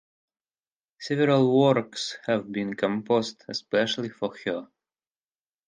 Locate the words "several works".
0.99-2.17